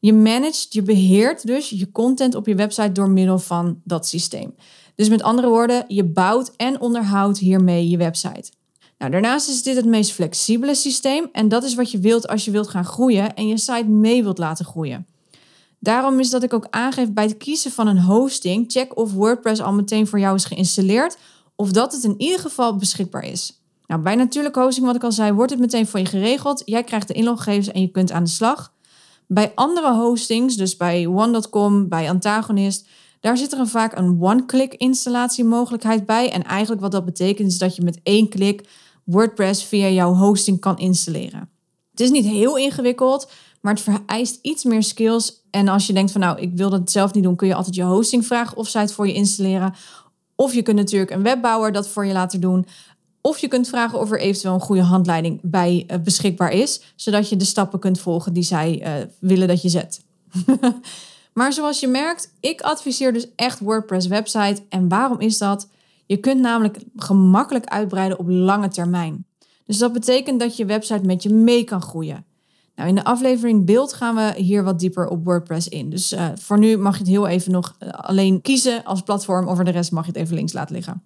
Je 0.00 0.12
managt, 0.12 0.72
je 0.72 0.82
beheert 0.82 1.46
dus 1.46 1.70
je 1.70 1.92
content 1.92 2.34
op 2.34 2.46
je 2.46 2.54
website 2.54 2.92
door 2.92 3.10
middel 3.10 3.38
van 3.38 3.80
dat 3.84 4.06
systeem. 4.06 4.54
Dus 4.94 5.08
met 5.08 5.22
andere 5.22 5.48
woorden, 5.48 5.84
je 5.88 6.04
bouwt 6.04 6.52
en 6.56 6.80
onderhoudt 6.80 7.38
hiermee 7.38 7.88
je 7.88 7.96
website. 7.96 8.50
Nou, 8.98 9.10
daarnaast 9.10 9.48
is 9.48 9.62
dit 9.62 9.76
het 9.76 9.84
meest 9.84 10.12
flexibele 10.12 10.74
systeem 10.74 11.28
en 11.32 11.48
dat 11.48 11.64
is 11.64 11.74
wat 11.74 11.90
je 11.90 11.98
wilt 11.98 12.28
als 12.28 12.44
je 12.44 12.50
wilt 12.50 12.68
gaan 12.68 12.84
groeien 12.84 13.34
en 13.34 13.48
je 13.48 13.58
site 13.58 13.84
mee 13.84 14.22
wilt 14.22 14.38
laten 14.38 14.64
groeien. 14.64 15.06
Daarom 15.80 16.20
is 16.20 16.30
dat 16.30 16.42
ik 16.42 16.52
ook 16.52 16.66
aangeef 16.70 17.12
bij 17.12 17.24
het 17.24 17.36
kiezen 17.36 17.70
van 17.70 17.86
een 17.86 18.02
hosting, 18.02 18.64
check 18.68 18.96
of 18.96 19.12
WordPress 19.12 19.60
al 19.60 19.72
meteen 19.72 20.06
voor 20.06 20.18
jou 20.18 20.34
is 20.34 20.44
geïnstalleerd 20.44 21.16
of 21.56 21.70
dat 21.70 21.92
het 21.92 22.04
in 22.04 22.14
ieder 22.18 22.40
geval 22.40 22.76
beschikbaar 22.76 23.24
is. 23.24 23.62
Nou, 23.86 24.02
bij 24.02 24.14
natuurlijke 24.14 24.60
hosting, 24.60 24.86
wat 24.86 24.94
ik 24.96 25.04
al 25.04 25.12
zei, 25.12 25.32
wordt 25.32 25.50
het 25.50 25.60
meteen 25.60 25.86
voor 25.86 26.00
je 26.00 26.06
geregeld. 26.06 26.62
Jij 26.64 26.84
krijgt 26.84 27.08
de 27.08 27.14
inloggegevens 27.14 27.68
en 27.68 27.80
je 27.80 27.90
kunt 27.90 28.12
aan 28.12 28.24
de 28.24 28.30
slag. 28.30 28.72
Bij 29.26 29.52
andere 29.54 29.94
hostings, 29.94 30.56
dus 30.56 30.76
bij 30.76 31.06
One.com, 31.06 31.88
bij 31.88 32.08
Antagonist, 32.08 32.88
daar 33.20 33.36
zit 33.36 33.52
er 33.52 33.68
vaak 33.68 33.98
een 33.98 34.16
one-click 34.20 34.74
installatiemogelijkheid 34.74 36.06
bij. 36.06 36.32
En 36.32 36.44
eigenlijk 36.44 36.80
wat 36.80 36.92
dat 36.92 37.04
betekent 37.04 37.48
is 37.48 37.58
dat 37.58 37.76
je 37.76 37.82
met 37.82 38.00
één 38.02 38.28
klik 38.28 38.68
WordPress 39.04 39.64
via 39.64 39.88
jouw 39.88 40.14
hosting 40.14 40.60
kan 40.60 40.78
installeren. 40.78 41.50
Het 41.90 42.00
is 42.00 42.10
niet 42.10 42.24
heel 42.26 42.56
ingewikkeld, 42.56 43.30
maar 43.60 43.74
het 43.74 43.82
vereist 43.82 44.38
iets 44.42 44.64
meer 44.64 44.82
skills. 44.82 45.42
En 45.50 45.68
als 45.68 45.86
je 45.86 45.92
denkt 45.92 46.12
van 46.12 46.20
nou, 46.20 46.40
ik 46.40 46.50
wil 46.54 46.70
dat 46.70 46.90
zelf 46.90 47.14
niet 47.14 47.22
doen, 47.22 47.36
kun 47.36 47.48
je 47.48 47.54
altijd 47.54 47.74
je 47.74 47.82
hosting 47.82 48.26
vragen 48.26 48.56
of 48.56 48.68
zij 48.68 48.80
het 48.80 48.92
voor 48.92 49.06
je 49.06 49.14
installeren. 49.14 49.74
Of 50.34 50.54
je 50.54 50.62
kunt 50.62 50.76
natuurlijk 50.76 51.10
een 51.10 51.22
webbouwer 51.22 51.72
dat 51.72 51.88
voor 51.88 52.06
je 52.06 52.12
laten 52.12 52.40
doen. 52.40 52.66
Of 53.20 53.38
je 53.38 53.48
kunt 53.48 53.68
vragen 53.68 53.98
of 53.98 54.10
er 54.10 54.20
eventueel 54.20 54.54
een 54.54 54.60
goede 54.60 54.82
handleiding 54.82 55.40
bij 55.42 55.86
uh, 55.90 55.98
beschikbaar 55.98 56.52
is, 56.52 56.82
zodat 56.96 57.28
je 57.28 57.36
de 57.36 57.44
stappen 57.44 57.78
kunt 57.78 58.00
volgen 58.00 58.32
die 58.32 58.42
zij 58.42 58.82
uh, 58.82 59.06
willen 59.20 59.48
dat 59.48 59.62
je 59.62 59.68
zet. 59.68 60.04
maar 61.34 61.52
zoals 61.52 61.80
je 61.80 61.88
merkt, 61.88 62.32
ik 62.40 62.60
adviseer 62.60 63.12
dus 63.12 63.26
echt 63.36 63.58
WordPress 63.58 64.06
website. 64.06 64.62
En 64.68 64.88
waarom 64.88 65.20
is 65.20 65.38
dat? 65.38 65.68
Je 66.06 66.16
kunt 66.16 66.40
namelijk 66.40 66.78
gemakkelijk 66.96 67.66
uitbreiden 67.66 68.18
op 68.18 68.26
lange 68.28 68.68
termijn. 68.68 69.26
Dus 69.64 69.78
dat 69.78 69.92
betekent 69.92 70.40
dat 70.40 70.56
je 70.56 70.64
website 70.64 71.04
met 71.04 71.22
je 71.22 71.30
mee 71.30 71.64
kan 71.64 71.82
groeien. 71.82 72.24
Nou, 72.78 72.90
in 72.90 72.96
de 72.96 73.04
aflevering 73.04 73.66
beeld 73.66 73.92
gaan 73.92 74.14
we 74.14 74.32
hier 74.36 74.64
wat 74.64 74.78
dieper 74.78 75.08
op 75.08 75.24
WordPress 75.24 75.68
in. 75.68 75.90
Dus 75.90 76.12
uh, 76.12 76.26
voor 76.34 76.58
nu 76.58 76.76
mag 76.76 76.92
je 76.92 76.98
het 76.98 77.08
heel 77.08 77.26
even 77.26 77.52
nog 77.52 77.76
uh, 77.82 77.90
alleen 77.90 78.40
kiezen 78.40 78.84
als 78.84 79.00
platform. 79.00 79.48
Over 79.48 79.64
de 79.64 79.70
rest 79.70 79.92
mag 79.92 80.04
je 80.06 80.10
het 80.10 80.20
even 80.20 80.34
links 80.34 80.52
laten 80.52 80.74
liggen. 80.74 81.02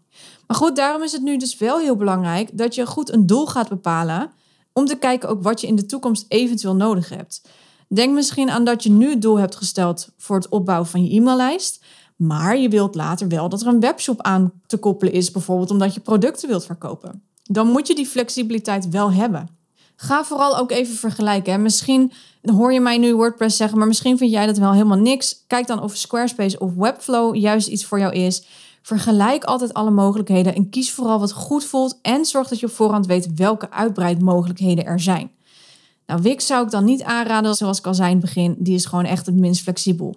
Maar 0.46 0.56
goed, 0.56 0.76
daarom 0.76 1.02
is 1.02 1.12
het 1.12 1.22
nu 1.22 1.36
dus 1.36 1.58
wel 1.58 1.78
heel 1.78 1.96
belangrijk 1.96 2.58
dat 2.58 2.74
je 2.74 2.86
goed 2.86 3.12
een 3.12 3.26
doel 3.26 3.46
gaat 3.46 3.68
bepalen. 3.68 4.30
Om 4.72 4.86
te 4.86 4.96
kijken 4.96 5.28
ook 5.28 5.42
wat 5.42 5.60
je 5.60 5.66
in 5.66 5.74
de 5.74 5.86
toekomst 5.86 6.24
eventueel 6.28 6.76
nodig 6.76 7.08
hebt. 7.08 7.42
Denk 7.88 8.14
misschien 8.14 8.50
aan 8.50 8.64
dat 8.64 8.82
je 8.82 8.90
nu 8.90 9.10
het 9.10 9.22
doel 9.22 9.38
hebt 9.38 9.56
gesteld 9.56 10.08
voor 10.16 10.36
het 10.36 10.48
opbouwen 10.48 10.88
van 10.88 11.04
je 11.04 11.16
e-maillijst. 11.16 11.84
Maar 12.16 12.56
je 12.56 12.68
wilt 12.68 12.94
later 12.94 13.28
wel 13.28 13.48
dat 13.48 13.60
er 13.60 13.66
een 13.66 13.80
webshop 13.80 14.22
aan 14.22 14.52
te 14.66 14.76
koppelen 14.76 15.12
is, 15.12 15.30
bijvoorbeeld 15.30 15.70
omdat 15.70 15.94
je 15.94 16.00
producten 16.00 16.48
wilt 16.48 16.64
verkopen. 16.64 17.22
Dan 17.42 17.66
moet 17.66 17.86
je 17.86 17.94
die 17.94 18.06
flexibiliteit 18.06 18.88
wel 18.88 19.12
hebben. 19.12 19.60
Ga 20.02 20.24
vooral 20.24 20.58
ook 20.58 20.70
even 20.70 20.94
vergelijken. 20.94 21.62
Misschien 21.62 22.12
hoor 22.42 22.72
je 22.72 22.80
mij 22.80 22.98
nu 22.98 23.14
WordPress 23.14 23.56
zeggen, 23.56 23.78
maar 23.78 23.86
misschien 23.86 24.18
vind 24.18 24.30
jij 24.30 24.46
dat 24.46 24.58
wel 24.58 24.72
helemaal 24.72 24.98
niks. 24.98 25.44
Kijk 25.46 25.66
dan 25.66 25.82
of 25.82 25.96
Squarespace 25.96 26.58
of 26.58 26.74
Webflow 26.74 27.36
juist 27.36 27.68
iets 27.68 27.84
voor 27.84 27.98
jou 27.98 28.12
is. 28.12 28.46
Vergelijk 28.82 29.44
altijd 29.44 29.74
alle 29.74 29.90
mogelijkheden 29.90 30.54
en 30.54 30.70
kies 30.70 30.92
vooral 30.92 31.18
wat 31.18 31.32
goed 31.32 31.64
voelt 31.64 31.98
en 32.02 32.24
zorg 32.24 32.48
dat 32.48 32.60
je 32.60 32.66
op 32.66 32.72
voorhand 32.72 33.06
weet 33.06 33.34
welke 33.34 33.70
uitbreidmogelijkheden 33.70 34.84
er 34.84 35.00
zijn. 35.00 35.30
Nou, 36.06 36.22
Wix 36.22 36.46
zou 36.46 36.64
ik 36.64 36.70
dan 36.70 36.84
niet 36.84 37.02
aanraden, 37.02 37.54
zoals 37.54 37.78
ik 37.78 37.86
al 37.86 37.94
zei 37.94 38.10
in 38.10 38.16
het 38.16 38.24
begin. 38.24 38.56
Die 38.58 38.74
is 38.74 38.84
gewoon 38.84 39.04
echt 39.04 39.26
het 39.26 39.34
minst 39.34 39.62
flexibel. 39.62 40.16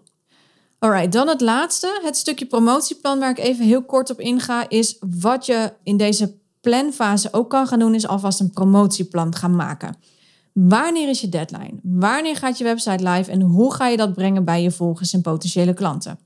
Alright, 0.80 1.12
dan 1.12 1.27
het 1.27 1.42
laatste. 1.42 2.00
Het 2.04 2.18
stukje 2.18 2.46
promotieplan 2.46 3.20
waar 3.20 3.30
ik 3.30 3.39
even 3.39 3.65
heel 3.65 3.84
kort 3.84 4.10
op 4.10 4.20
inga, 4.20 4.70
is 4.70 4.98
wat 5.20 5.46
je 5.46 5.74
in 5.84 5.98
deze 5.98 6.44
planfase 6.65 7.34
ook 7.34 7.50
kan 7.50 7.67
gaan 7.67 7.79
doen, 7.79 7.95
is 7.95 8.07
alvast 8.07 8.39
een 8.39 8.50
promotieplan 8.50 9.36
gaan 9.36 9.55
maken. 9.55 9.95
Wanneer 10.53 11.10
is 11.10 11.22
je 11.22 11.29
deadline? 11.29 11.74
Wanneer 11.84 12.36
gaat 12.36 12.57
je 12.57 12.63
website 12.63 13.10
live 13.10 13.31
en 13.31 13.41
hoe 13.41 13.74
ga 13.74 13.88
je 13.88 13.98
dat 13.98 14.13
brengen 14.13 14.45
bij 14.45 14.62
je 14.62 14.72
volgers 14.72 15.13
en 15.13 15.22
potentiële 15.22 15.74
klanten? 15.74 16.19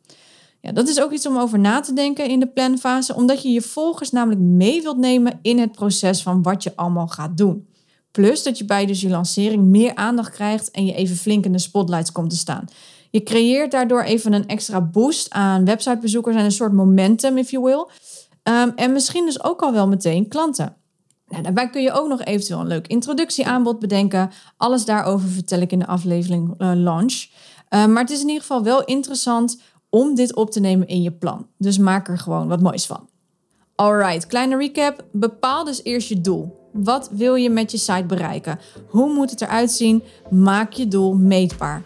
Ja, 0.61 0.71
dat 0.71 0.87
is 0.87 1.01
ook 1.01 1.11
iets 1.11 1.27
om 1.27 1.37
over 1.37 1.59
na 1.59 1.79
te 1.79 1.93
denken 1.93 2.29
in 2.29 2.39
de 2.39 2.47
planfase, 2.47 3.15
omdat 3.15 3.41
je 3.41 3.49
je 3.49 3.61
volgers 3.61 4.11
namelijk 4.11 4.41
mee 4.41 4.81
wilt 4.81 4.97
nemen 4.97 5.39
in 5.41 5.59
het 5.59 5.71
proces 5.71 6.21
van 6.21 6.41
wat 6.41 6.63
je 6.63 6.75
allemaal 6.75 7.07
gaat 7.07 7.37
doen. 7.37 7.67
Plus 8.11 8.43
dat 8.43 8.57
je 8.57 8.65
bij 8.65 8.85
dus 8.85 9.01
je 9.01 9.09
lancering 9.09 9.63
meer 9.63 9.95
aandacht 9.95 10.31
krijgt 10.31 10.71
en 10.71 10.85
je 10.85 10.93
even 10.93 11.15
flink 11.15 11.45
in 11.45 11.51
de 11.51 11.59
spotlights 11.59 12.11
komt 12.11 12.29
te 12.29 12.35
staan. 12.35 12.65
Je 13.11 13.23
creëert 13.23 13.71
daardoor 13.71 14.01
even 14.01 14.33
een 14.33 14.47
extra 14.47 14.81
boost 14.81 15.29
aan 15.29 15.65
websitebezoekers 15.65 16.35
en 16.35 16.43
een 16.43 16.51
soort 16.51 16.73
momentum, 16.73 17.37
if 17.37 17.51
you 17.51 17.63
will. 17.63 17.87
Ehm, 18.49 18.69
en 18.75 18.91
misschien 18.91 19.25
dus 19.25 19.43
ook 19.43 19.61
al 19.61 19.71
wel 19.71 19.87
meteen 19.87 20.27
klanten. 20.27 20.75
Nou, 21.27 21.43
daarbij 21.43 21.69
kun 21.69 21.81
je 21.81 21.91
ook 21.91 22.07
nog 22.07 22.23
eventueel 22.23 22.59
een 22.59 22.67
leuk 22.67 22.87
introductieaanbod 22.87 23.79
bedenken. 23.79 24.31
Alles 24.57 24.85
daarover 24.85 25.29
vertel 25.29 25.59
ik 25.59 25.71
in 25.71 25.79
de 25.79 25.87
aflevering 25.87 26.53
uh, 26.57 26.71
Launch. 26.75 27.27
Ehm, 27.69 27.93
maar 27.93 28.01
het 28.01 28.11
is 28.11 28.21
in 28.21 28.27
ieder 28.27 28.41
geval 28.41 28.63
wel 28.63 28.83
interessant 28.83 29.61
om 29.89 30.15
dit 30.15 30.35
op 30.35 30.51
te 30.51 30.59
nemen 30.59 30.87
in 30.87 31.01
je 31.01 31.11
plan. 31.11 31.47
Dus 31.57 31.77
maak 31.77 32.07
er 32.07 32.17
gewoon 32.17 32.47
wat 32.47 32.61
moois 32.61 32.85
van. 32.85 33.09
Alright, 33.75 34.27
kleine 34.27 34.57
recap. 34.57 35.05
Bepaal 35.11 35.63
dus 35.63 35.83
eerst 35.83 36.09
je 36.09 36.21
doel. 36.21 36.69
Wat 36.71 37.09
wil 37.11 37.35
je 37.35 37.49
met 37.49 37.71
je 37.71 37.77
site 37.77 38.05
bereiken? 38.07 38.59
Hoe 38.87 39.13
moet 39.13 39.29
het 39.29 39.41
eruit 39.41 39.71
zien? 39.71 40.03
Maak 40.29 40.71
je 40.73 40.87
doel 40.87 41.13
meetbaar. 41.13 41.83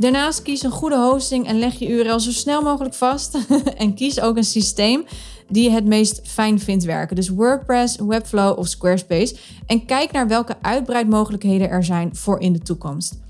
Daarnaast 0.00 0.42
kies 0.42 0.62
een 0.62 0.70
goede 0.70 0.96
hosting 0.96 1.46
en 1.46 1.58
leg 1.58 1.78
je 1.78 1.88
URL 1.88 2.20
zo 2.20 2.30
snel 2.30 2.62
mogelijk 2.62 2.94
vast. 2.94 3.38
en 3.76 3.94
kies 3.94 4.20
ook 4.20 4.36
een 4.36 4.44
systeem 4.44 5.04
die 5.48 5.64
je 5.64 5.70
het 5.70 5.84
meest 5.84 6.20
fijn 6.24 6.60
vindt 6.60 6.84
werken. 6.84 7.16
Dus 7.16 7.28
WordPress, 7.28 7.96
Webflow 7.96 8.58
of 8.58 8.66
Squarespace. 8.66 9.36
En 9.66 9.84
kijk 9.84 10.12
naar 10.12 10.28
welke 10.28 10.56
uitbreidmogelijkheden 10.62 11.68
er 11.68 11.84
zijn 11.84 12.16
voor 12.16 12.40
in 12.40 12.52
de 12.52 12.58
toekomst. 12.58 13.20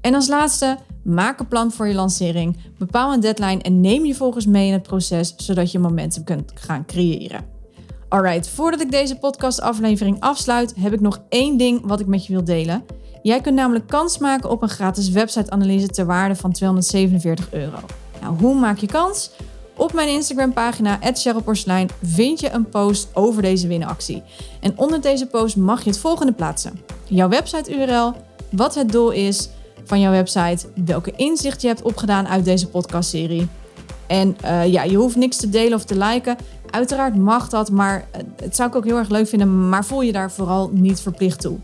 En 0.00 0.14
als 0.14 0.28
laatste, 0.28 0.78
maak 1.02 1.40
een 1.40 1.48
plan 1.48 1.72
voor 1.72 1.88
je 1.88 1.94
lancering. 1.94 2.56
Bepaal 2.78 3.12
een 3.12 3.20
deadline 3.20 3.62
en 3.62 3.80
neem 3.80 4.04
je 4.04 4.14
volgers 4.14 4.46
mee 4.46 4.66
in 4.66 4.72
het 4.72 4.82
proces, 4.82 5.34
zodat 5.36 5.72
je 5.72 5.78
momentum 5.78 6.24
kunt 6.24 6.52
gaan 6.54 6.86
creëren. 6.86 7.57
Alright, 8.08 8.48
voordat 8.48 8.80
ik 8.80 8.90
deze 8.90 9.16
podcastaflevering 9.16 10.20
afsluit, 10.20 10.74
heb 10.78 10.92
ik 10.92 11.00
nog 11.00 11.20
één 11.28 11.56
ding 11.56 11.80
wat 11.84 12.00
ik 12.00 12.06
met 12.06 12.26
je 12.26 12.32
wil 12.32 12.44
delen. 12.44 12.84
Jij 13.22 13.40
kunt 13.40 13.54
namelijk 13.54 13.86
kans 13.86 14.18
maken 14.18 14.50
op 14.50 14.62
een 14.62 14.68
gratis 14.68 15.10
website-analyse 15.10 15.88
ter 15.88 16.06
waarde 16.06 16.36
van 16.36 16.52
247 16.52 17.52
euro. 17.52 17.78
Nou, 18.20 18.38
hoe 18.38 18.54
maak 18.54 18.78
je 18.78 18.86
kans? 18.86 19.30
Op 19.76 19.92
mijn 19.92 20.08
Instagram 20.08 20.52
pagina 20.52 20.98
@cherylporselein 21.12 21.88
vind 22.02 22.40
je 22.40 22.50
een 22.50 22.68
post 22.68 23.08
over 23.14 23.42
deze 23.42 23.66
winactie. 23.66 24.22
En 24.60 24.78
onder 24.78 25.00
deze 25.00 25.26
post 25.26 25.56
mag 25.56 25.82
je 25.84 25.90
het 25.90 25.98
volgende 25.98 26.32
plaatsen: 26.32 26.80
jouw 27.04 27.28
website 27.28 27.74
URL, 27.74 28.14
wat 28.50 28.74
het 28.74 28.92
doel 28.92 29.10
is 29.10 29.48
van 29.84 30.00
jouw 30.00 30.12
website, 30.12 30.66
welke 30.84 31.12
inzicht 31.16 31.62
je 31.62 31.68
hebt 31.68 31.82
opgedaan 31.82 32.28
uit 32.28 32.44
deze 32.44 32.68
podcastserie. 32.68 33.48
En 34.08 34.36
uh, 34.44 34.66
ja, 34.66 34.82
je 34.82 34.96
hoeft 34.96 35.16
niks 35.16 35.36
te 35.36 35.48
delen 35.48 35.74
of 35.74 35.84
te 35.84 35.98
liken. 35.98 36.36
Uiteraard 36.70 37.16
mag 37.16 37.48
dat, 37.48 37.70
maar 37.70 37.96
uh, 38.16 38.22
het 38.36 38.56
zou 38.56 38.68
ik 38.68 38.74
ook 38.74 38.84
heel 38.84 38.96
erg 38.96 39.08
leuk 39.08 39.28
vinden, 39.28 39.68
maar 39.68 39.84
voel 39.84 40.02
je 40.02 40.12
daar 40.12 40.30
vooral 40.30 40.70
niet 40.72 41.00
verplicht 41.00 41.40
toe. 41.40 41.58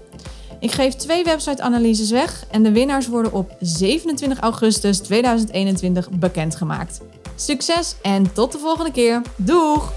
Ik 0.60 0.72
geef 0.72 0.94
twee 0.94 1.24
website-analyses 1.24 2.10
weg 2.10 2.44
en 2.50 2.62
de 2.62 2.72
winnaars 2.72 3.08
worden 3.08 3.32
op 3.32 3.56
27 3.60 4.38
augustus 4.38 4.98
2021 4.98 6.10
bekendgemaakt. 6.10 7.00
Succes 7.34 7.96
en 8.02 8.32
tot 8.32 8.52
de 8.52 8.58
volgende 8.58 8.92
keer. 8.92 9.22
Doeg! 9.36 9.92